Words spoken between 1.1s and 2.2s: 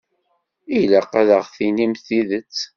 ad aɣ-d-tinimt